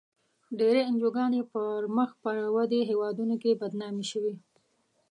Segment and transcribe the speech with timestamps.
[0.57, 1.61] ډېری انجوګانې په
[1.97, 4.33] مخ پر ودې هېوادونو کې بدنامې شوې.